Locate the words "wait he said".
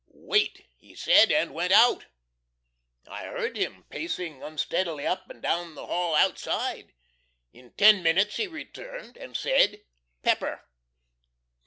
0.25-1.31